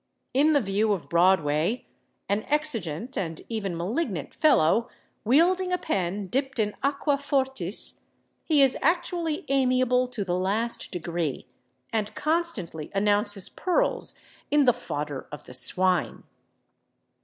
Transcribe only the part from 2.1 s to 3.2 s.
an exigent